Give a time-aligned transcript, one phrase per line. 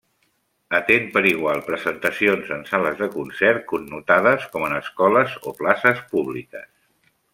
[0.77, 6.67] Atén per igual presentacions en sales de concert connotades com en escoles o places públiques.